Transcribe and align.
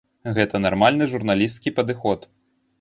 Гэта 0.37 0.61
нармальны 0.65 1.09
журналісцкі 1.13 1.77
падыход. 1.79 2.19